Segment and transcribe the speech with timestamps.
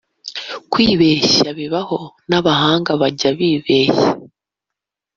[0.71, 1.99] Kwibeshya bibaho
[2.29, 4.07] n’abahanga bajya bibeshya